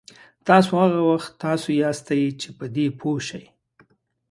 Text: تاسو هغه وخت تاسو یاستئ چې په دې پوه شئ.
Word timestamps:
تاسو 0.47 0.71
هغه 0.83 0.99
وخت 1.11 1.31
تاسو 1.45 1.67
یاستئ 1.83 2.23
چې 2.41 2.49
په 2.57 2.65
دې 2.75 2.85
پوه 2.99 3.19
شئ. 3.27 3.43